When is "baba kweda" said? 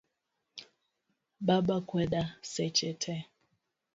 1.47-2.21